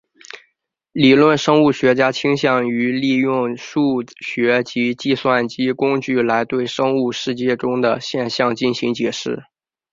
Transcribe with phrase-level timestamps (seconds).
[0.93, 9.43] 理论生物学家倾向于利用数学及计算机工具来对生物世界中的现象进行解释。